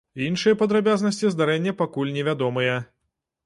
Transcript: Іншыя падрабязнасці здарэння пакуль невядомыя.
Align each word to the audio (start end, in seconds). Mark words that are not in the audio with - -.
Іншыя 0.27 0.57
падрабязнасці 0.61 1.31
здарэння 1.35 1.77
пакуль 1.85 2.13
невядомыя. 2.19 2.83